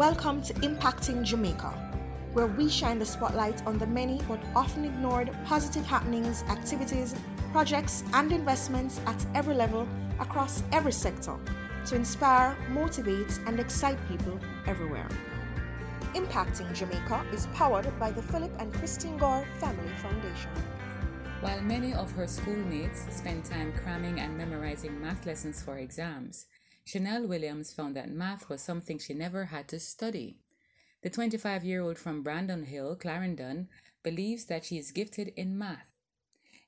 Welcome 0.00 0.40
to 0.44 0.54
Impacting 0.54 1.24
Jamaica, 1.24 1.74
where 2.32 2.46
we 2.46 2.70
shine 2.70 2.98
the 2.98 3.04
spotlight 3.04 3.66
on 3.66 3.76
the 3.76 3.86
many 3.86 4.18
but 4.26 4.40
often 4.56 4.86
ignored 4.86 5.30
positive 5.44 5.84
happenings, 5.84 6.42
activities, 6.44 7.14
projects, 7.52 8.02
and 8.14 8.32
investments 8.32 8.98
at 9.04 9.26
every 9.34 9.54
level 9.54 9.86
across 10.18 10.62
every 10.72 10.92
sector 10.92 11.36
to 11.84 11.94
inspire, 11.94 12.56
motivate, 12.70 13.38
and 13.46 13.60
excite 13.60 13.98
people 14.08 14.40
everywhere. 14.66 15.06
Impacting 16.14 16.74
Jamaica 16.74 17.26
is 17.34 17.46
powered 17.48 17.86
by 18.00 18.10
the 18.10 18.22
Philip 18.22 18.52
and 18.58 18.72
Christine 18.72 19.18
Gore 19.18 19.46
Family 19.58 19.92
Foundation. 19.98 20.50
While 21.42 21.60
many 21.60 21.92
of 21.92 22.10
her 22.12 22.26
schoolmates 22.26 23.04
spent 23.14 23.44
time 23.44 23.74
cramming 23.74 24.18
and 24.18 24.34
memorizing 24.38 24.98
math 24.98 25.26
lessons 25.26 25.60
for 25.60 25.76
exams, 25.76 26.46
Chanel 26.84 27.26
Williams 27.26 27.72
found 27.72 27.96
that 27.96 28.10
math 28.10 28.48
was 28.48 28.62
something 28.62 28.98
she 28.98 29.14
never 29.14 29.46
had 29.46 29.68
to 29.68 29.78
study. 29.78 30.38
The 31.02 31.10
25 31.10 31.64
year 31.64 31.82
old 31.82 31.98
from 31.98 32.22
Brandon 32.22 32.64
Hill, 32.64 32.96
Clarendon, 32.96 33.68
believes 34.02 34.46
that 34.46 34.64
she 34.64 34.78
is 34.78 34.90
gifted 34.90 35.32
in 35.36 35.56
math. 35.56 35.92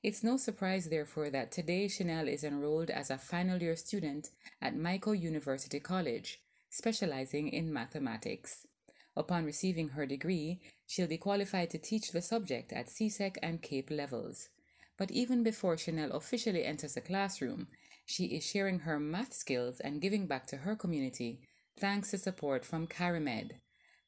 It's 0.01 0.23
no 0.23 0.37
surprise, 0.37 0.89
therefore, 0.89 1.29
that 1.29 1.51
today 1.51 1.87
Chanel 1.87 2.27
is 2.27 2.43
enrolled 2.43 2.89
as 2.89 3.09
a 3.09 3.17
final 3.17 3.61
year 3.61 3.75
student 3.75 4.31
at 4.61 4.75
Mico 4.75 5.11
University 5.13 5.79
College, 5.79 6.41
specializing 6.69 7.47
in 7.47 7.71
mathematics. 7.71 8.67
Upon 9.15 9.45
receiving 9.45 9.89
her 9.89 10.05
degree, 10.05 10.59
she'll 10.87 11.07
be 11.07 11.17
qualified 11.17 11.69
to 11.69 11.77
teach 11.77 12.11
the 12.11 12.21
subject 12.21 12.73
at 12.73 12.87
CSEC 12.87 13.37
and 13.41 13.61
CAPE 13.61 13.91
levels. 13.91 14.49
But 14.97 15.11
even 15.11 15.43
before 15.43 15.77
Chanel 15.77 16.11
officially 16.11 16.65
enters 16.65 16.95
the 16.95 17.01
classroom, 17.01 17.67
she 18.05 18.25
is 18.25 18.43
sharing 18.43 18.79
her 18.79 18.99
math 18.99 19.33
skills 19.33 19.79
and 19.79 20.01
giving 20.01 20.27
back 20.27 20.45
to 20.47 20.57
her 20.57 20.75
community 20.75 21.39
thanks 21.79 22.11
to 22.11 22.17
support 22.17 22.65
from 22.65 22.87
CariMed. 22.87 23.51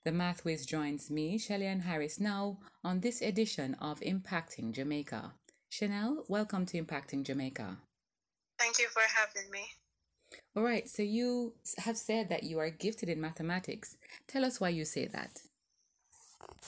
The 0.04 0.12
Math 0.12 0.46
Whiz 0.46 0.66
joins 0.66 1.10
me, 1.10 1.38
Shelly-Ann 1.40 1.82
Harris, 1.82 2.20
now 2.20 2.60
on 2.84 3.00
this 3.00 3.22
edition 3.22 3.76
of 3.82 4.00
Impacting 4.02 4.72
Jamaica. 4.72 5.34
Chanel, 5.70 6.26
welcome 6.28 6.66
to 6.68 6.82
Impacting 6.82 7.24
Jamaica. 7.26 7.78
Thank 8.60 8.78
you 8.80 8.88
for 8.90 9.02
having 9.02 9.50
me. 9.52 9.66
All 10.56 10.64
right, 10.64 10.88
so 10.88 11.02
you 11.02 11.54
have 11.80 11.98
said 11.98 12.30
that 12.30 12.44
you 12.44 12.60
are 12.60 12.70
gifted 12.70 13.10
in 13.10 13.20
mathematics. 13.20 13.98
Tell 14.28 14.46
us 14.46 14.62
why 14.62 14.70
you 14.70 14.86
say 14.86 15.08
that. 15.08 15.42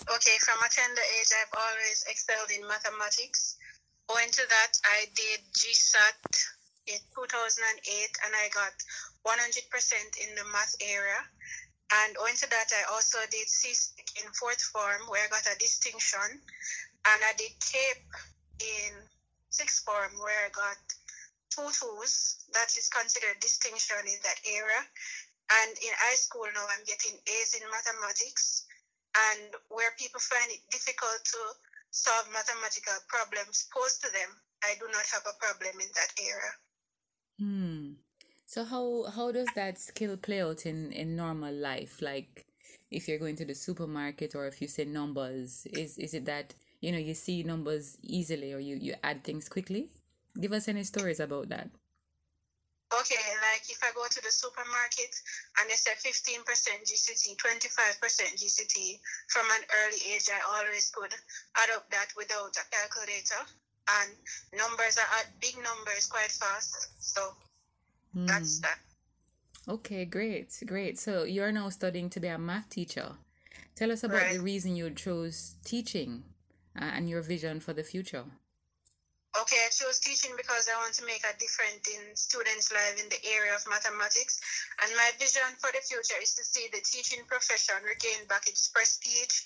Okay, 0.01 0.37
from 0.41 0.57
a 0.59 0.69
tender 0.69 1.01
age, 1.19 1.29
I've 1.39 1.53
always 1.57 2.03
excelled 2.09 2.51
in 2.55 2.67
mathematics. 2.67 3.57
Owing 4.09 4.31
to 4.31 4.41
that, 4.49 4.73
I 4.85 5.05
did 5.15 5.41
GSAT 5.53 6.47
in 6.87 6.99
2008 7.15 8.23
and 8.23 8.31
I 8.31 8.47
got 8.55 8.73
100% 9.27 9.35
in 10.23 10.35
the 10.35 10.47
math 10.51 10.75
area. 10.81 11.19
And 11.87 12.15
owing 12.19 12.35
to 12.35 12.49
that, 12.51 12.67
I 12.71 12.83
also 12.91 13.19
did 13.31 13.47
CSEC 13.47 14.23
in 14.23 14.27
fourth 14.35 14.59
form 14.59 15.07
where 15.07 15.23
I 15.23 15.31
got 15.31 15.47
a 15.47 15.55
distinction. 15.59 16.43
And 17.07 17.19
I 17.23 17.31
did 17.37 17.55
CAPE 17.63 18.07
in 18.59 18.91
sixth 19.49 19.87
form 19.87 20.11
where 20.19 20.47
I 20.47 20.51
got 20.51 20.79
two 21.47 21.67
twos. 21.71 22.43
That 22.51 22.75
is 22.75 22.91
considered 22.91 23.39
distinction 23.39 24.03
in 24.03 24.19
that 24.23 24.39
area. 24.43 24.83
And 25.47 25.71
in 25.79 25.93
high 26.03 26.19
school 26.19 26.47
now, 26.51 26.67
I'm 26.67 26.83
getting 26.83 27.15
A's 27.15 27.55
in 27.55 27.63
mathematics. 27.71 28.67
And 29.31 29.55
where 29.71 29.95
people 29.95 30.19
find 30.19 30.51
it 30.51 30.59
difficult 30.71 31.23
to 31.23 31.41
solve 31.91 32.27
mathematical 32.35 32.99
problems 33.07 33.71
posed 33.71 34.03
to 34.03 34.11
them, 34.11 34.29
I 34.63 34.75
do 34.75 34.91
not 34.91 35.07
have 35.15 35.23
a 35.23 35.39
problem 35.39 35.79
in 35.79 35.87
that 35.95 36.11
area. 36.19 36.51
So 38.47 38.63
how 38.63 39.03
how 39.13 39.33
does 39.33 39.49
that 39.55 39.77
skill 39.77 40.15
play 40.15 40.41
out 40.41 40.65
in 40.65 40.93
in 40.93 41.17
normal 41.17 41.53
life? 41.53 42.01
Like 42.01 42.47
if 42.89 43.07
you're 43.07 43.19
going 43.19 43.35
to 43.35 43.45
the 43.45 43.53
supermarket 43.53 44.35
or 44.35 44.47
if 44.47 44.61
you 44.61 44.69
say 44.69 44.85
numbers, 44.85 45.67
is 45.73 45.97
is 45.97 46.13
it 46.13 46.23
that 46.25 46.55
you 46.79 46.93
know 46.93 46.97
you 46.97 47.13
see 47.13 47.43
numbers 47.43 47.97
easily 48.01 48.53
or 48.53 48.59
you 48.59 48.77
you 48.79 48.95
add 49.03 49.25
things 49.25 49.49
quickly? 49.49 49.89
Give 50.39 50.53
us 50.53 50.69
any 50.69 50.85
stories 50.85 51.19
about 51.19 51.49
that. 51.49 51.67
Okay, 52.87 53.19
like 53.51 53.67
if 53.67 53.83
I 53.83 53.91
go 53.91 54.07
to 54.07 54.21
the 54.23 54.31
supermarket 54.31 55.11
and 55.59 55.69
they 55.69 55.75
say 55.75 55.91
15% 55.99 56.47
GCT, 56.87 57.35
25% 57.35 57.99
GCT, 58.39 58.97
from 59.27 59.43
an 59.51 59.63
early 59.83 59.99
age, 60.15 60.31
I 60.31 60.39
always 60.55 60.89
could 60.95 61.11
add 61.59 61.69
up 61.75 61.91
that 61.91 62.15
without 62.15 62.55
a 62.55 62.63
calculator 62.71 63.43
and 63.99 64.09
numbers 64.55 64.95
are 64.97 65.25
big 65.41 65.55
numbers 65.59 66.07
quite 66.07 66.31
fast. 66.31 66.87
So 67.03 67.35
mm. 68.17 68.27
that's 68.27 68.59
that. 68.59 68.79
Okay, 69.69 70.05
great, 70.05 70.51
great. 70.65 70.97
So 70.97 71.23
you're 71.23 71.51
now 71.51 71.69
studying 71.69 72.09
to 72.11 72.19
be 72.19 72.27
a 72.27 72.37
math 72.37 72.69
teacher. 72.69 73.11
Tell 73.75 73.91
us 73.91 74.03
about 74.03 74.21
right. 74.21 74.33
the 74.33 74.39
reason 74.39 74.75
you 74.75 74.89
chose 74.91 75.55
teaching 75.63 76.23
uh, 76.79 76.85
and 76.95 77.09
your 77.09 77.21
vision 77.21 77.59
for 77.59 77.73
the 77.73 77.83
future. 77.83 78.23
Okay, 79.37 79.61
I 79.61 79.69
chose 79.69 79.99
teaching 79.99 80.33
because 80.33 80.65
I 80.65 80.81
want 80.81 80.97
to 80.97 81.05
make 81.05 81.21
a 81.21 81.37
difference 81.37 81.85
in 81.93 82.01
students' 82.15 82.73
lives 82.73 82.97
in 82.97 83.09
the 83.09 83.21
area 83.37 83.53
of 83.53 83.61
mathematics. 83.69 84.41
And 84.81 84.89
my 84.97 85.11
vision 85.19 85.45
for 85.61 85.69
the 85.69 85.83
future 85.85 86.17
is 86.17 86.33
to 86.41 86.43
see 86.43 86.65
the 86.73 86.81
teaching 86.81 87.21
profession 87.27 87.75
regain 87.85 88.25
back 88.25 88.47
its 88.49 88.65
prestige 88.73 89.45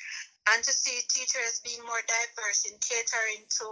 and 0.50 0.64
to 0.66 0.74
see 0.74 0.98
teachers 1.06 1.62
being 1.62 1.82
more 1.86 2.02
diverse 2.10 2.66
in 2.66 2.74
catering 2.82 3.46
to 3.62 3.66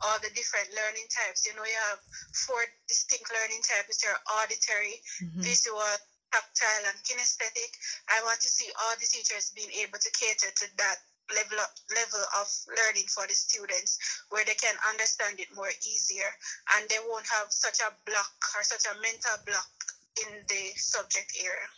all 0.00 0.18
the 0.24 0.32
different 0.32 0.72
learning 0.72 1.04
types. 1.12 1.44
You 1.44 1.52
know, 1.52 1.66
you 1.68 1.80
have 1.92 2.00
four 2.32 2.64
distinct 2.88 3.28
learning 3.28 3.60
types 3.60 4.00
your 4.00 4.16
auditory, 4.40 5.04
mm-hmm. 5.20 5.44
visual, 5.44 5.94
tactile, 6.32 6.84
and 6.88 6.98
kinesthetic. 7.04 7.72
I 8.08 8.24
want 8.24 8.40
to 8.40 8.48
see 8.48 8.68
all 8.72 8.96
the 8.96 9.08
teachers 9.08 9.52
being 9.52 9.70
able 9.84 10.00
to 10.00 10.10
cater 10.16 10.48
to 10.48 10.66
that 10.80 10.98
level 11.32 11.56
of, 11.60 11.70
level 11.92 12.24
of 12.40 12.48
learning 12.68 13.08
for 13.08 13.24
the 13.28 13.36
students 13.36 13.96
where 14.28 14.44
they 14.44 14.56
can 14.56 14.76
understand 14.88 15.40
it 15.40 15.48
more 15.56 15.72
easier 15.80 16.28
and 16.76 16.84
they 16.88 17.00
won't 17.08 17.24
have 17.28 17.48
such 17.48 17.80
a 17.80 17.88
block 18.04 18.36
or 18.56 18.62
such 18.64 18.84
a 18.84 19.00
mental 19.00 19.36
block 19.48 19.72
in 20.20 20.44
the 20.48 20.64
subject 20.76 21.32
area. 21.40 21.68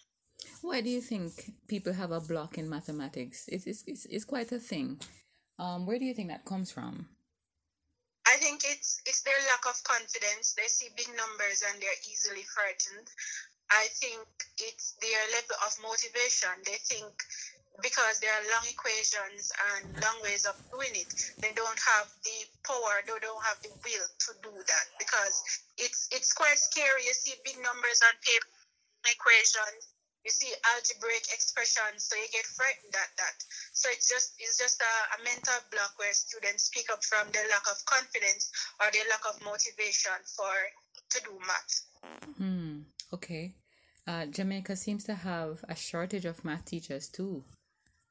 Why 0.63 0.81
do 0.81 0.91
you 0.91 1.01
think 1.01 1.53
people 1.69 1.93
have 1.93 2.11
a 2.11 2.21
block 2.21 2.59
in 2.59 2.69
mathematics? 2.69 3.49
It's, 3.49 3.67
it's, 3.67 4.07
it's, 4.07 4.25
quite 4.25 4.53
a 4.53 4.59
thing. 4.59 5.01
Um, 5.59 5.87
where 5.87 5.99
do 5.99 6.05
you 6.05 6.15
think 6.15 6.29
that 6.29 6.45
comes 6.45 6.71
from? 6.71 7.09
I 8.27 8.37
think 8.43 8.63
it's 8.67 9.01
it's 9.07 9.23
their 9.23 9.39
lack 9.49 9.65
of 9.71 9.79
confidence. 9.85 10.55
They 10.59 10.67
see 10.67 10.91
big 10.97 11.07
numbers 11.15 11.63
and 11.63 11.81
they're 11.81 12.03
easily 12.11 12.43
frightened. 12.43 13.07
I 13.71 13.87
think 14.03 14.27
it's 14.59 14.99
their 15.01 15.23
level 15.31 15.57
of 15.63 15.73
motivation. 15.81 16.51
They 16.67 16.79
think 16.91 17.15
because 17.83 18.21
there 18.21 18.33
are 18.33 18.45
long 18.51 18.67
equations 18.67 19.53
and 19.71 19.95
long 20.03 20.19
ways 20.23 20.47
of 20.47 20.57
doing 20.73 20.93
it. 20.95 21.11
They 21.39 21.53
don't 21.55 21.81
have 21.97 22.09
the 22.25 22.39
power, 22.67 23.05
they 23.07 23.19
don't 23.21 23.45
have 23.45 23.61
the 23.63 23.73
will 23.85 24.09
to 24.11 24.31
do 24.43 24.53
that 24.53 24.87
because 24.99 25.63
it's 25.79 26.09
it's 26.11 26.33
quite 26.33 26.59
scary. 26.59 27.07
You 27.07 27.15
see 27.15 27.39
big 27.45 27.63
numbers 27.63 28.01
on 28.05 28.15
paper, 28.27 28.51
equations, 29.07 29.96
you 30.27 30.35
see 30.35 30.51
algebraic 30.75 31.31
expressions, 31.31 32.11
so 32.11 32.19
you 32.19 32.27
get 32.35 32.43
frightened 32.51 32.91
at 32.99 33.15
that. 33.15 33.39
So 33.73 33.87
it's 33.95 34.11
just 34.11 34.35
it's 34.43 34.59
just 34.59 34.83
a, 34.83 34.95
a 35.15 35.19
mental 35.23 35.63
block 35.71 35.95
where 36.03 36.13
students 36.13 36.67
speak 36.67 36.91
up 36.91 37.05
from 37.07 37.31
their 37.31 37.47
lack 37.47 37.63
of 37.71 37.79
confidence 37.87 38.51
or 38.83 38.91
their 38.91 39.07
lack 39.07 39.23
of 39.31 39.39
motivation 39.47 40.19
for 40.27 40.51
to 41.15 41.19
do 41.23 41.33
math. 41.47 41.75
Hmm. 42.37 42.91
Okay. 43.15 43.55
Uh, 44.07 44.27
Jamaica 44.27 44.75
seems 44.75 45.05
to 45.05 45.15
have 45.15 45.65
a 45.69 45.77
shortage 45.77 46.25
of 46.25 46.45
math 46.45 46.65
teachers 46.65 47.09
too. 47.09 47.45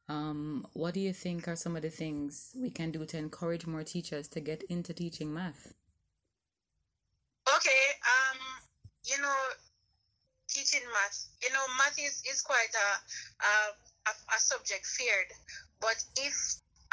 Um, 0.07 0.65
what 0.73 0.93
do 0.93 0.99
you 0.99 1.13
think 1.13 1.47
are 1.47 1.55
some 1.55 1.75
of 1.75 1.81
the 1.81 1.89
things 1.89 2.51
we 2.55 2.69
can 2.69 2.91
do 2.91 3.05
to 3.05 3.17
encourage 3.17 3.65
more 3.65 3.83
teachers 3.83 4.27
to 4.29 4.39
get 4.39 4.63
into 4.63 4.93
teaching 4.93 5.33
math? 5.33 5.73
Okay, 7.47 7.85
um, 8.03 8.39
you 9.03 9.21
know, 9.21 9.35
teaching 10.55 10.87
math, 10.95 11.27
you 11.43 11.51
know, 11.51 11.65
math 11.75 11.99
is, 11.99 12.23
is 12.23 12.39
quite 12.39 12.71
a, 12.71 12.89
a, 13.43 13.53
a 14.07 14.39
subject 14.39 14.87
feared, 14.87 15.27
but 15.83 15.99
if 16.15 16.35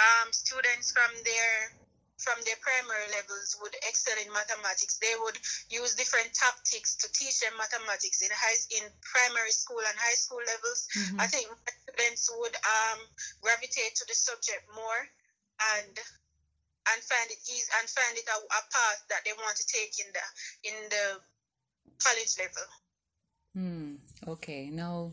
um, 0.03 0.33
students 0.35 0.91
from 0.91 1.11
their 1.23 1.79
from 2.23 2.39
their 2.47 2.59
primary 2.63 3.11
levels 3.19 3.59
would 3.59 3.75
excel 3.83 4.15
in 4.23 4.31
mathematics. 4.31 4.95
They 5.03 5.11
would 5.27 5.35
use 5.75 5.99
different 5.99 6.31
tactics 6.31 6.95
to 7.03 7.11
teach 7.11 7.43
them 7.43 7.51
mathematics 7.59 8.23
in 8.23 8.31
high 8.31 8.59
in 8.79 8.87
primary 9.03 9.51
school 9.51 9.83
and 9.83 9.97
high 9.99 10.15
school 10.15 10.39
levels. 10.47 10.87
Mm-hmm. 10.95 11.19
I 11.19 11.27
think 11.27 11.51
students 11.83 12.31
would 12.39 12.55
um, 12.55 12.99
gravitate 13.43 13.99
to 13.99 14.05
the 14.07 14.15
subject 14.15 14.63
more 14.71 15.03
and 15.75 15.95
and 16.95 16.99
find 17.03 17.27
it 17.31 17.43
easy 17.51 17.67
and 17.83 17.91
find 17.91 18.15
it 18.15 18.27
a, 18.31 18.39
a 18.39 18.63
path 18.71 19.01
that 19.11 19.27
they 19.27 19.35
want 19.43 19.59
to 19.59 19.67
take 19.67 19.99
in 19.99 20.09
the 20.15 20.25
in 20.63 20.77
the 20.95 21.07
college 21.99 22.39
level. 22.39 22.67
Hmm. 23.55 23.97
Okay. 24.27 24.71
Now 24.71 25.13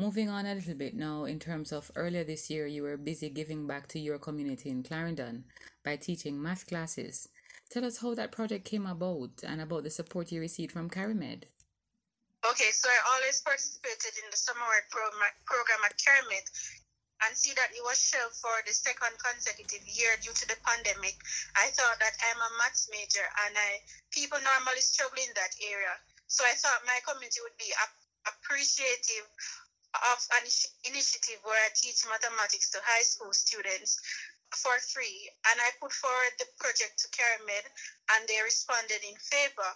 Moving 0.00 0.30
on 0.30 0.46
a 0.46 0.54
little 0.54 0.80
bit 0.80 0.96
now, 0.96 1.28
in 1.28 1.38
terms 1.38 1.72
of 1.72 1.90
earlier 1.94 2.24
this 2.24 2.48
year, 2.48 2.64
you 2.64 2.80
were 2.84 2.96
busy 2.96 3.28
giving 3.28 3.66
back 3.66 3.86
to 3.88 4.00
your 4.00 4.16
community 4.16 4.70
in 4.70 4.82
Clarendon 4.82 5.44
by 5.84 5.96
teaching 5.96 6.40
math 6.40 6.64
classes. 6.64 7.28
Tell 7.68 7.84
us 7.84 8.00
how 8.00 8.14
that 8.14 8.32
project 8.32 8.64
came 8.64 8.86
about 8.86 9.44
and 9.44 9.60
about 9.60 9.84
the 9.84 9.90
support 9.92 10.32
you 10.32 10.40
received 10.40 10.72
from 10.72 10.88
CariMed. 10.88 11.44
Okay, 12.48 12.72
so 12.72 12.88
I 12.88 12.96
always 13.12 13.44
participated 13.44 14.16
in 14.24 14.24
the 14.32 14.40
summer 14.40 14.64
work 14.64 14.88
program 14.88 15.84
at 15.84 16.00
CariMed 16.00 16.48
and 17.28 17.36
see 17.36 17.52
that 17.52 17.68
it 17.76 17.84
was 17.84 18.00
shelved 18.00 18.40
for 18.40 18.56
the 18.64 18.72
second 18.72 19.12
consecutive 19.20 19.84
year 19.84 20.16
due 20.24 20.32
to 20.32 20.48
the 20.48 20.56
pandemic. 20.64 21.20
I 21.60 21.68
thought 21.76 22.00
that 22.00 22.16
I'm 22.24 22.40
a 22.40 22.50
maths 22.56 22.88
major 22.88 23.28
and 23.44 23.52
I 23.52 23.84
people 24.08 24.40
normally 24.40 24.80
struggle 24.80 25.20
in 25.20 25.28
that 25.36 25.52
area. 25.60 25.92
So 26.30 26.46
I 26.46 26.54
thought 26.54 26.86
my 26.86 27.02
community 27.02 27.42
would 27.42 27.58
be 27.58 27.74
appreciative 28.22 29.26
of 30.14 30.18
an 30.38 30.46
initiative 30.86 31.42
where 31.42 31.58
I 31.58 31.74
teach 31.74 32.06
mathematics 32.06 32.70
to 32.70 32.78
high 32.86 33.02
school 33.02 33.34
students 33.34 33.98
for 34.54 34.78
free 34.94 35.30
and 35.50 35.58
I 35.58 35.74
put 35.82 35.90
forward 35.90 36.34
the 36.38 36.46
project 36.58 37.02
to 37.02 37.06
CariMed 37.10 37.66
and 38.14 38.26
they 38.30 38.38
responded 38.46 39.02
in 39.02 39.18
favor 39.18 39.70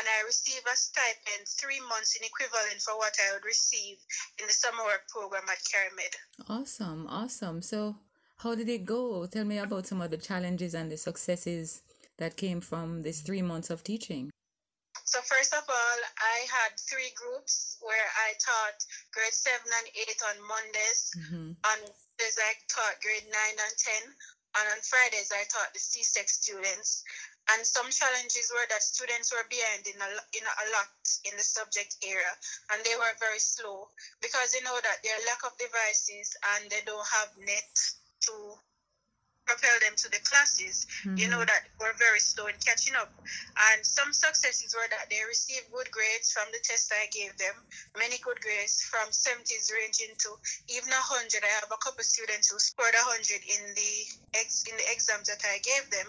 and 0.00 0.04
I 0.08 0.24
received 0.24 0.64
a 0.64 0.76
stipend 0.76 1.44
three 1.44 1.80
months 1.92 2.16
in 2.16 2.24
equivalent 2.24 2.80
for 2.80 2.96
what 2.96 3.12
I 3.20 3.36
would 3.36 3.44
receive 3.44 4.00
in 4.40 4.48
the 4.48 4.52
summer 4.52 4.84
work 4.84 5.08
program 5.12 5.44
at 5.48 5.60
CariMed. 5.60 6.14
Awesome, 6.48 7.06
awesome. 7.08 7.60
So 7.60 7.96
how 8.40 8.54
did 8.54 8.68
it 8.68 8.84
go? 8.84 9.26
Tell 9.26 9.44
me 9.44 9.58
about 9.58 9.86
some 9.86 10.00
of 10.00 10.10
the 10.10 10.16
challenges 10.16 10.72
and 10.72 10.90
the 10.90 10.96
successes 10.96 11.82
that 12.16 12.36
came 12.36 12.60
from 12.60 13.02
this 13.02 13.20
three 13.20 13.42
months 13.42 13.68
of 13.68 13.84
teaching. 13.84 14.30
So 15.08 15.24
first 15.24 15.56
of 15.56 15.64
all, 15.64 15.98
I 16.20 16.44
had 16.52 16.76
three 16.76 17.08
groups 17.16 17.80
where 17.80 18.08
I 18.28 18.36
taught 18.36 18.76
grade 19.16 19.32
seven 19.32 19.64
and 19.80 19.88
eight 19.96 20.20
on 20.28 20.36
Mondays. 20.44 21.00
Mm-hmm. 21.16 21.56
On 21.64 21.78
Thursdays, 22.20 22.36
I 22.36 22.52
taught 22.68 23.00
grade 23.00 23.24
nine 23.24 23.56
and 23.56 23.74
ten, 23.80 24.04
and 24.60 24.64
on 24.68 24.80
Fridays, 24.84 25.32
I 25.32 25.48
taught 25.48 25.72
the 25.72 25.80
CSEC 25.80 26.28
students. 26.28 27.08
And 27.48 27.64
some 27.64 27.88
challenges 27.88 28.52
were 28.52 28.68
that 28.68 28.84
students 28.84 29.32
were 29.32 29.48
behind 29.48 29.88
in 29.88 29.96
a, 29.96 30.10
in 30.36 30.44
a 30.44 30.66
lot 30.76 30.92
in 31.24 31.32
the 31.40 31.46
subject 31.46 31.96
area, 32.04 32.28
and 32.76 32.84
they 32.84 32.92
were 33.00 33.16
very 33.16 33.40
slow 33.40 33.88
because 34.20 34.52
they 34.52 34.60
know 34.60 34.76
that 34.76 35.00
there 35.00 35.16
are 35.16 35.24
lack 35.24 35.40
of 35.48 35.56
devices 35.56 36.36
and 36.52 36.68
they 36.68 36.84
don't 36.84 37.08
have 37.16 37.32
net 37.40 37.72
to 38.28 38.34
propel 39.48 39.72
them 39.80 39.96
to 39.96 40.12
the 40.12 40.20
classes, 40.28 40.84
mm-hmm. 41.00 41.16
you 41.16 41.26
know, 41.32 41.40
that 41.40 41.72
were 41.80 41.96
very 41.96 42.20
slow 42.20 42.52
in 42.52 42.54
catching 42.60 42.92
up. 42.94 43.08
And 43.72 43.80
some 43.80 44.12
successes 44.12 44.76
were 44.76 44.84
that 44.92 45.08
they 45.08 45.24
received 45.24 45.72
good 45.72 45.88
grades 45.88 46.28
from 46.28 46.44
the 46.52 46.60
test 46.60 46.92
I 46.92 47.08
gave 47.08 47.32
them, 47.40 47.56
many 47.96 48.20
good 48.20 48.36
grades 48.44 48.84
from 48.84 49.08
70s 49.08 49.72
ranging 49.72 50.12
to 50.28 50.36
even 50.68 50.92
100. 50.92 51.40
I 51.40 51.52
have 51.64 51.72
a 51.72 51.80
couple 51.80 52.04
students 52.04 52.52
who 52.52 52.60
scored 52.60 52.92
100 52.92 53.40
in 53.40 53.62
the 53.72 53.92
ex, 54.36 54.68
in 54.68 54.76
the 54.76 54.86
exams 54.92 55.32
that 55.32 55.40
I 55.48 55.64
gave 55.64 55.88
them. 55.88 56.06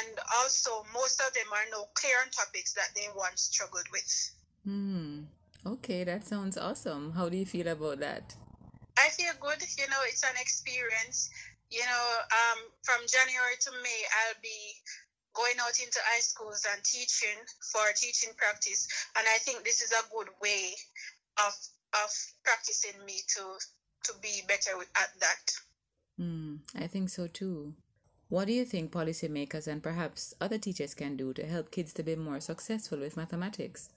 And 0.00 0.16
also, 0.40 0.88
most 0.96 1.20
of 1.20 1.28
them 1.36 1.52
are 1.52 1.68
now 1.68 1.84
clear 1.92 2.16
on 2.24 2.32
topics 2.32 2.72
that 2.80 2.96
they 2.96 3.12
once 3.12 3.52
struggled 3.52 3.86
with. 3.92 4.08
Hmm. 4.64 5.28
Okay, 5.64 6.02
that 6.04 6.24
sounds 6.26 6.56
awesome. 6.56 7.12
How 7.12 7.28
do 7.28 7.36
you 7.36 7.46
feel 7.46 7.68
about 7.68 8.00
that? 8.00 8.34
I 8.98 9.08
feel 9.10 9.32
good. 9.40 9.62
You 9.78 9.88
know, 9.88 10.02
it's 10.06 10.22
an 10.22 10.36
experience 10.40 11.30
you 11.72 11.80
know, 11.80 12.06
um, 12.28 12.58
from 12.84 13.00
January 13.08 13.56
to 13.64 13.70
May, 13.82 14.00
I'll 14.28 14.40
be 14.42 14.76
going 15.32 15.56
out 15.64 15.80
into 15.80 15.98
high 16.04 16.20
schools 16.20 16.66
and 16.68 16.84
teaching 16.84 17.40
for 17.72 17.80
teaching 17.96 18.36
practice. 18.36 18.86
And 19.16 19.24
I 19.26 19.38
think 19.38 19.64
this 19.64 19.80
is 19.80 19.92
a 19.92 20.04
good 20.12 20.28
way 20.42 20.76
of 21.40 21.54
of 22.04 22.10
practicing 22.44 23.00
me 23.04 23.16
to 23.36 23.42
to 24.04 24.12
be 24.20 24.42
better 24.46 24.76
at 25.00 25.10
that. 25.20 25.44
Mm, 26.20 26.58
I 26.76 26.86
think 26.86 27.08
so 27.08 27.26
too. 27.26 27.74
What 28.28 28.46
do 28.46 28.52
you 28.52 28.64
think 28.64 28.92
policymakers 28.92 29.66
and 29.66 29.82
perhaps 29.82 30.34
other 30.40 30.58
teachers 30.58 30.94
can 30.94 31.16
do 31.16 31.32
to 31.34 31.46
help 31.46 31.70
kids 31.70 31.92
to 31.94 32.02
be 32.02 32.16
more 32.16 32.40
successful 32.40 32.98
with 32.98 33.16
mathematics? 33.16 33.90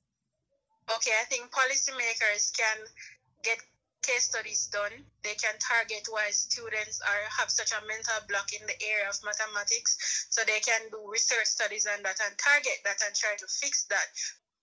Okay, 0.94 1.12
I 1.20 1.26
think 1.26 1.52
policymakers 1.52 2.56
can 2.56 2.78
get 3.44 3.60
case 4.06 4.30
studies 4.30 4.70
done, 4.70 4.94
they 5.26 5.34
can 5.34 5.58
target 5.58 6.06
why 6.14 6.30
students 6.30 7.02
are 7.02 7.24
have 7.42 7.50
such 7.50 7.74
a 7.74 7.82
mental 7.90 8.22
block 8.30 8.54
in 8.54 8.62
the 8.70 8.78
area 8.86 9.10
of 9.10 9.18
mathematics. 9.26 9.98
So 10.30 10.46
they 10.46 10.62
can 10.62 10.94
do 10.94 11.02
research 11.10 11.50
studies 11.50 11.90
on 11.90 12.06
that 12.06 12.22
and 12.22 12.38
target 12.38 12.86
that 12.86 13.02
and 13.02 13.18
try 13.18 13.34
to 13.42 13.48
fix 13.50 13.90
that. 13.90 14.06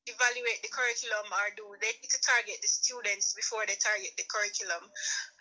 Evaluate 0.07 0.63
the 0.63 0.71
curriculum 0.71 1.27
or 1.31 1.47
do 1.55 1.67
they 1.83 1.95
need 1.99 2.11
to 2.11 2.23
target 2.23 2.59
the 2.63 2.71
students 2.71 3.35
before 3.35 3.67
they 3.67 3.79
target 3.79 4.15
the 4.15 4.27
curriculum. 4.31 4.87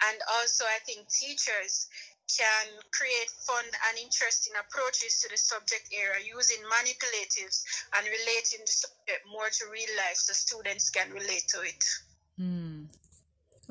And 0.10 0.18
also 0.42 0.66
I 0.66 0.82
think 0.86 1.06
teachers 1.10 1.86
can 2.30 2.68
create 2.94 3.30
fun 3.46 3.66
and 3.90 3.96
interesting 4.02 4.54
approaches 4.58 5.20
to 5.22 5.28
the 5.30 5.38
subject 5.38 5.90
area 5.94 6.26
using 6.26 6.62
manipulatives 6.70 7.66
and 7.98 8.06
relating 8.06 8.62
the 8.66 8.72
subject 8.72 9.22
more 9.30 9.50
to 9.50 9.70
real 9.70 9.94
life 9.98 10.18
so 10.18 10.34
students 10.34 10.90
can 10.90 11.10
relate 11.12 11.46
to 11.54 11.62
it. 11.62 11.82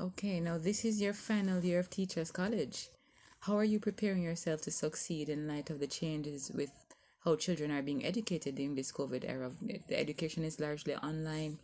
Okay, 0.00 0.40
now 0.40 0.56
this 0.56 0.86
is 0.86 1.02
your 1.02 1.12
final 1.12 1.62
year 1.62 1.78
of 1.78 1.90
Teachers 1.90 2.30
College. 2.30 2.88
How 3.40 3.58
are 3.58 3.64
you 3.64 3.78
preparing 3.78 4.22
yourself 4.22 4.62
to 4.62 4.70
succeed 4.70 5.28
in 5.28 5.46
light 5.46 5.68
of 5.68 5.78
the 5.78 5.86
changes 5.86 6.50
with 6.54 6.70
how 7.22 7.36
children 7.36 7.70
are 7.70 7.82
being 7.82 8.02
educated 8.06 8.58
in 8.58 8.76
this 8.76 8.90
COVID 8.92 9.28
era? 9.28 9.50
The 9.60 10.00
education 10.00 10.42
is 10.42 10.58
largely 10.58 10.96
online. 10.96 11.58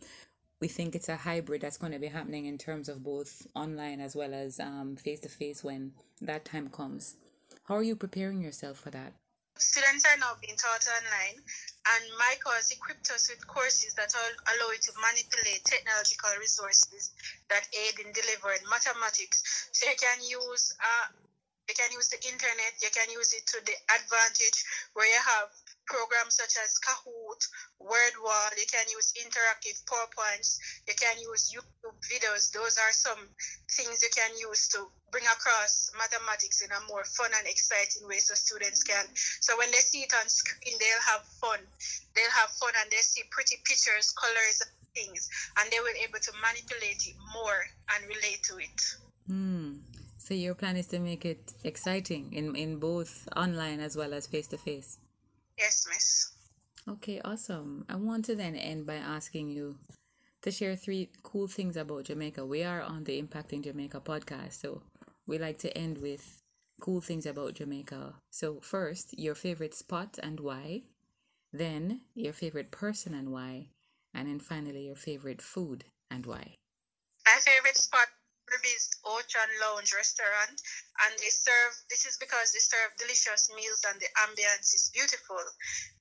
We 0.59 0.67
think 0.67 0.93
it's 0.93 1.09
a 1.09 1.15
hybrid 1.15 1.61
that's 1.61 1.77
going 1.77 1.93
to 1.93 1.99
be 1.99 2.09
happening 2.09 2.45
in 2.45 2.59
terms 2.59 2.89
of 2.89 3.03
both 3.03 3.47
online 3.55 3.99
as 4.01 4.15
well 4.15 4.35
as 4.35 4.61
face 5.01 5.21
to 5.21 5.29
face 5.29 5.63
when 5.63 5.93
that 6.21 6.45
time 6.45 6.69
comes. 6.69 7.15
How 7.63 7.73
are 7.73 7.83
you 7.83 7.95
preparing 7.95 8.43
yourself 8.43 8.77
for 8.77 8.91
that? 8.91 9.13
Students 9.57 10.05
are 10.05 10.17
now 10.17 10.37
being 10.41 10.57
taught 10.57 10.85
online, 10.85 11.37
and 11.41 12.03
my 12.17 12.35
course 12.43 12.69
equipped 12.71 13.09
us 13.11 13.29
with 13.29 13.41
courses 13.47 13.93
that 13.95 14.13
allow 14.13 14.69
you 14.71 14.81
to 14.85 14.93
manipulate 15.01 15.65
technological 15.65 16.31
resources 16.39 17.11
that 17.49 17.65
aid 17.73 17.97
in 17.99 18.13
delivering 18.13 18.61
mathematics. 18.69 19.69
So 19.71 19.89
you 19.89 19.97
can 19.97 20.19
use 20.21 20.73
uh, 20.77 21.07
you 21.67 21.75
can 21.75 21.91
use 21.91 22.07
the 22.07 22.21
internet, 22.23 22.79
you 22.79 22.87
can 22.95 23.11
use 23.11 23.33
it 23.33 23.45
to 23.51 23.59
the 23.65 23.75
advantage 23.91 24.63
where 24.93 25.07
you 25.07 25.19
have 25.19 25.51
programs 25.87 26.35
such 26.35 26.59
as 26.61 26.75
Kahoot, 26.83 27.41
WordWall, 27.81 28.51
you 28.59 28.67
can 28.67 28.85
use 28.91 29.15
interactive 29.15 29.79
PowerPoints, 29.87 30.59
you 30.87 30.93
can 30.99 31.17
use 31.19 31.55
YouTube 31.55 31.95
videos. 32.03 32.51
Those 32.51 32.77
are 32.77 32.91
some 32.91 33.19
things 33.71 34.03
you 34.03 34.11
can 34.13 34.31
use 34.37 34.67
to 34.75 34.85
bring 35.11 35.23
across 35.25 35.89
mathematics 35.97 36.61
in 36.61 36.69
a 36.71 36.81
more 36.87 37.03
fun 37.05 37.31
and 37.39 37.47
exciting 37.47 38.07
way 38.07 38.19
so 38.19 38.35
students 38.35 38.83
can. 38.83 39.05
So 39.39 39.57
when 39.57 39.71
they 39.71 39.79
see 39.79 40.03
it 40.03 40.13
on 40.19 40.27
screen, 40.27 40.75
they'll 40.77 41.07
have 41.15 41.23
fun. 41.39 41.59
They'll 42.15 42.37
have 42.37 42.51
fun 42.51 42.75
and 42.81 42.91
they 42.91 43.01
see 43.01 43.23
pretty 43.31 43.55
pictures, 43.63 44.11
colors, 44.11 44.61
things, 44.93 45.29
and 45.57 45.71
they 45.71 45.79
will 45.79 45.95
be 45.95 46.03
able 46.03 46.19
to 46.19 46.31
manipulate 46.43 47.07
it 47.07 47.15
more 47.33 47.63
and 47.95 48.03
relate 48.05 48.43
to 48.51 48.57
it. 48.59 48.79
Hmm. 49.27 49.79
So 50.17 50.33
your 50.33 50.55
plan 50.55 50.75
is 50.75 50.87
to 50.87 50.99
make 50.99 51.23
it 51.23 51.53
exciting 51.63 52.33
in, 52.33 52.55
in 52.55 52.79
both 52.79 53.29
online 53.37 53.79
as 53.79 53.95
well 53.95 54.13
as 54.13 54.27
face 54.27 54.47
to 54.47 54.57
face? 54.57 54.97
Yes, 55.57 55.85
miss. 55.89 56.31
Okay, 56.87 57.19
awesome. 57.23 57.85
I 57.89 57.95
want 57.95 58.25
to 58.25 58.35
then 58.35 58.55
end 58.55 58.85
by 58.85 58.95
asking 58.95 59.49
you 59.49 59.77
to 60.41 60.51
share 60.51 60.75
three 60.75 61.09
cool 61.23 61.47
things 61.47 61.75
about 61.77 62.05
Jamaica. 62.05 62.45
We 62.45 62.63
are 62.63 62.81
on 62.81 63.03
the 63.03 63.21
Impacting 63.21 63.63
Jamaica 63.63 64.01
podcast, 64.01 64.53
so 64.53 64.83
we 65.27 65.37
like 65.37 65.57
to 65.59 65.77
end 65.77 65.97
with 65.99 66.41
cool 66.81 67.01
things 67.01 67.25
about 67.25 67.55
Jamaica. 67.55 68.15
So, 68.31 68.59
first, 68.61 69.17
your 69.17 69.35
favorite 69.35 69.73
spot 69.73 70.17
and 70.23 70.39
why, 70.39 70.83
then, 71.51 72.01
your 72.15 72.33
favorite 72.33 72.71
person 72.71 73.13
and 73.13 73.31
why, 73.31 73.69
and 74.13 74.27
then 74.27 74.39
finally, 74.39 74.85
your 74.87 74.95
favorite 74.95 75.41
food 75.41 75.85
and 76.11 76.25
why. 76.25 76.55
My 77.25 77.39
favorite 77.41 77.77
spot 77.77 78.07
Ruby's 78.57 78.89
Ocean 79.05 79.51
Lounge 79.61 79.93
restaurant, 79.93 80.57
and 81.05 81.13
they 81.21 81.29
serve. 81.29 81.73
This 81.93 82.09
is 82.09 82.17
because 82.17 82.51
they 82.51 82.63
serve 82.63 82.89
delicious 82.97 83.53
meals 83.53 83.85
and 83.85 84.01
the 84.01 84.09
ambience 84.25 84.73
is 84.73 84.89
beautiful. 84.89 85.41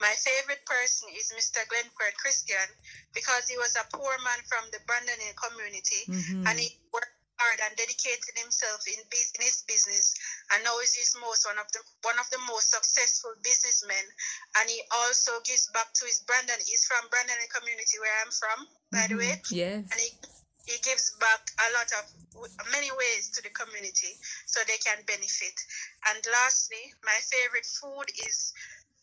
My 0.00 0.12
favorite 0.16 0.64
person 0.64 1.12
is 1.12 1.36
Mr. 1.36 1.60
Glencourt 1.68 2.16
Christian 2.16 2.68
because 3.12 3.44
he 3.44 3.60
was 3.60 3.76
a 3.76 3.84
poor 3.92 4.16
man 4.24 4.40
from 4.48 4.64
the 4.72 4.80
Brandon 4.88 5.20
community, 5.36 6.08
mm-hmm. 6.08 6.48
and 6.48 6.56
he 6.56 6.80
worked 6.92 7.12
hard 7.36 7.60
and 7.68 7.76
dedicated 7.76 8.32
himself 8.40 8.80
in, 8.88 8.96
in 8.96 9.40
his 9.44 9.60
business 9.68 10.16
and 10.52 10.64
now 10.64 10.72
is 10.80 10.96
most 11.20 11.44
one 11.44 11.60
of 11.60 11.68
the 11.76 11.84
one 12.00 12.16
of 12.16 12.24
the 12.32 12.40
most 12.48 12.72
successful 12.72 13.36
businessmen 13.44 14.00
and 14.56 14.72
he 14.72 14.80
also 15.04 15.36
gives 15.44 15.68
back 15.76 15.92
to 15.92 16.08
his 16.08 16.24
Brandon 16.24 16.56
he's 16.64 16.88
from 16.88 17.04
Brandon 17.12 17.36
community 17.52 18.00
where 18.00 18.16
I'm 18.24 18.32
from 18.32 18.58
by 18.88 19.04
mm-hmm. 19.04 19.12
the 19.12 19.16
way 19.20 19.32
yes 19.52 19.84
and 19.84 20.00
he 20.00 20.16
he 20.66 20.76
gives 20.82 21.14
back 21.18 21.42
a 21.62 21.68
lot 21.78 21.90
of 21.98 22.04
many 22.70 22.90
ways 22.90 23.30
to 23.30 23.42
the 23.42 23.50
community 23.50 24.18
so 24.46 24.60
they 24.66 24.78
can 24.82 24.98
benefit. 25.06 25.56
And 26.10 26.20
lastly, 26.26 26.92
my 27.02 27.18
favorite 27.22 27.66
food 27.66 28.10
is 28.26 28.52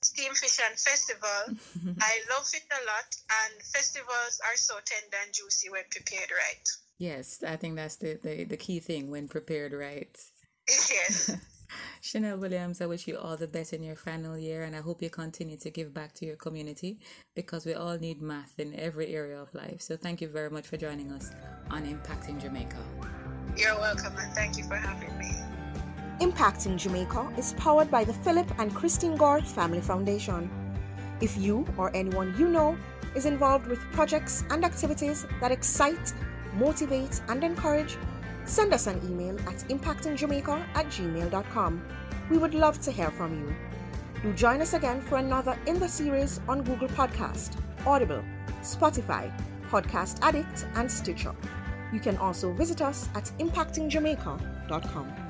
Steam 0.03 0.34
Fish 0.36 0.60
and 0.60 0.77
Festival. 0.77 1.55
I 2.00 2.13
love 2.29 2.48
it 2.53 2.67
a 2.67 2.82
lot, 2.86 3.10
and 3.48 3.63
festivals 3.63 4.41
are 4.43 4.58
so 4.58 4.75
tender 4.84 5.17
and 5.24 5.34
juicy 5.34 5.70
when 5.70 5.84
prepared 5.89 6.29
right. 6.32 6.67
Yes, 7.00 7.43
I 7.46 7.55
think 7.55 7.75
that's 7.75 7.98
the, 7.98 8.20
the, 8.22 8.43
the 8.43 8.58
key 8.58 8.79
thing 8.79 9.10
when 9.10 9.27
prepared 9.27 9.74
right. 9.74 10.15
yes. 10.67 11.32
Chanel 12.01 12.38
Williams, 12.38 12.82
I 12.82 12.86
wish 12.86 13.08
you 13.08 13.18
all 13.18 13.38
the 13.38 13.48
best 13.48 13.74
in 13.74 13.84
your 13.84 13.96
final 13.96 14.38
year 14.38 14.63
and 14.63 14.75
I 14.75 14.82
hope 14.82 15.01
you 15.01 15.10
continue 15.10 15.58
to 15.58 15.70
give 15.70 15.94
back 15.94 16.13
to 16.15 16.25
your 16.25 16.36
community 16.36 17.00
because 17.36 17.65
we 17.65 17.74
all 17.74 17.98
need 17.98 18.22
math 18.22 18.60
in 18.60 18.77
every 18.80 19.13
area 19.13 19.42
of 19.42 19.53
life. 19.53 19.82
So 19.82 19.96
thank 19.96 20.22
you 20.22 20.27
very 20.27 20.50
much 20.50 20.68
for 20.68 20.77
joining 20.77 21.12
us 21.12 21.32
on 21.70 21.84
Impacting 21.86 22.42
Jamaica. 22.42 22.77
You're 23.56 23.75
welcome 23.75 24.13
and 24.18 24.34
thank 24.34 24.58
you 24.58 24.63
for 24.63 24.75
having 24.75 25.18
me. 25.18 25.32
Impacting 26.20 26.77
Jamaica 26.77 27.34
is 27.38 27.53
powered 27.53 27.89
by 27.89 28.03
the 28.03 28.13
Philip 28.13 28.50
and 28.60 28.74
Christine 28.74 29.15
Gore 29.15 29.42
Family 29.42 29.82
Foundation. 29.82 30.50
If 31.22 31.38
you 31.38 31.65
or 31.77 31.96
anyone 31.96 32.36
you 32.38 32.48
know 32.48 32.77
is 33.15 33.25
involved 33.25 33.68
with 33.68 33.80
projects 33.92 34.44
and 34.50 34.63
activities 34.63 35.25
that 35.42 35.51
excite, 35.51 36.13
motivate, 36.56 37.22
and 37.30 37.44
encourage, 37.44 37.98
send 38.45 38.73
us 38.73 38.88
an 38.88 39.01
email 39.05 39.39
at 39.47 39.57
impactingjamaica 39.69 40.65
at 40.75 40.85
gmail.com. 40.88 41.85
We 42.29 42.38
would 42.38 42.53
love 42.53 42.81
to 42.81 42.91
hear 42.91 43.12
from 43.12 43.39
you. 43.39 43.55
Do 44.21 44.33
join 44.33 44.62
us 44.62 44.73
again 44.73 45.01
for 45.01 45.17
another 45.17 45.57
in 45.65 45.79
the 45.79 45.88
series 45.88 46.39
on 46.47 46.63
Google 46.63 46.88
Podcast, 46.89 47.57
Audible, 47.85 48.23
Spotify, 48.62 49.31
Podcast 49.69 50.19
Addict, 50.21 50.65
and 50.75 50.89
Stitcher. 50.89 51.35
You 51.91 52.00
can 52.00 52.17
also 52.17 52.53
visit 52.53 52.81
us 52.81 53.09
at 53.15 53.25
impactingjamaica.com. 53.39 55.23